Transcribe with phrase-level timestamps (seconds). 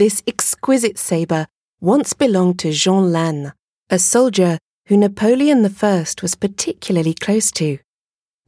[0.00, 1.46] This exquisite sabre
[1.78, 3.52] once belonged to Jean Lannes,
[3.90, 4.56] a soldier
[4.86, 7.76] who Napoleon I was particularly close to.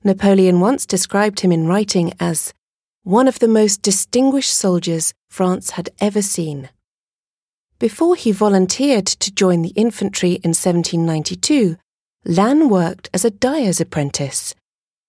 [0.02, 2.54] Napoleon once described him in writing as
[3.02, 6.70] one of the most distinguished soldiers France had ever seen.
[7.79, 11.77] Before he volunteered to join the infantry in 1792,
[12.25, 14.55] Lannes worked as a dyer's apprentice.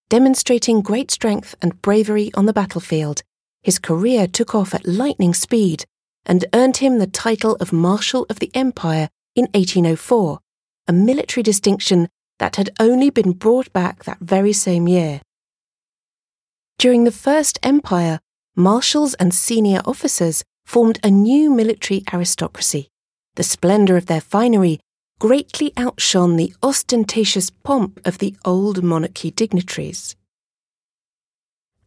[0.10, 3.22] Demonstrating great strength and bravery on the battlefield,
[3.62, 5.86] his career took off at lightning speed
[6.26, 10.40] and earned him the title of Marshal of the Empire in 1804,
[10.88, 12.08] a military distinction
[12.40, 15.22] that had only been brought back that very same year.
[16.78, 18.20] During the First Empire,
[18.56, 22.90] marshals and senior officers formed a new military aristocracy.
[23.36, 24.80] The splendour of their finery
[25.20, 30.16] greatly outshone the ostentatious pomp of the old monarchy dignitaries.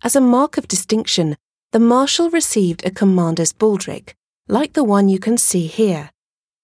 [0.02, 1.36] As a mark of distinction,
[1.72, 4.14] the marshal received a commander's baldric,
[4.48, 6.10] like the one you can see here.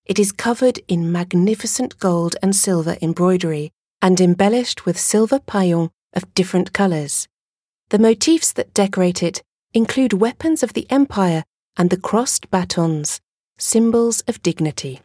[0.05, 6.33] It is covered in magnificent gold and silver embroidery and embellished with silver paillons of
[6.35, 7.29] different colours.
[7.91, 9.43] The motifs that decorate it
[9.75, 11.45] include weapons of the empire
[11.77, 13.21] and the crossed batons,
[13.59, 15.01] symbols of dignity.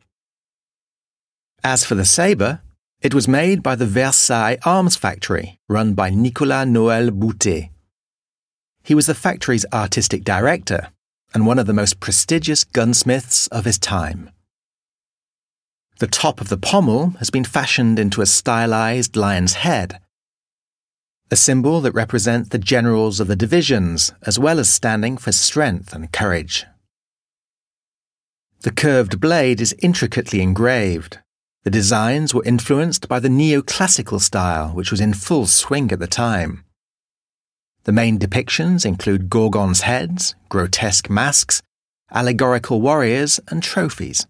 [1.64, 2.62] As for the sabre,
[3.02, 7.70] it was made by the Versailles Arms Factory, run by Nicolas Noël Boutet.
[8.84, 10.90] He was the factory's artistic director
[11.34, 14.30] and one of the most prestigious gunsmiths of his time.
[16.00, 20.00] The top of the pommel has been fashioned into a stylized lion's head
[21.30, 25.94] a symbol that represents the generals of the divisions, as well as standing for strength
[25.94, 26.66] and courage.
[28.62, 31.20] The curved blade is intricately engraved.
[31.64, 36.08] The designs were influenced by the neoclassical style, which was in full swing at the
[36.08, 36.64] time.
[37.88, 41.64] The main depictions include gorgons' heads, grotesque masks,
[42.12, 44.28] allegorical warriors, and trophies.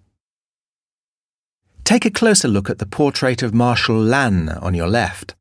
[1.83, 5.35] Take a closer look at the portrait of Marshal Lannes on your left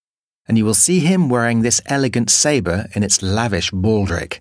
[0.48, 4.40] and you will see him wearing this elegant sabre in its lavish baldric.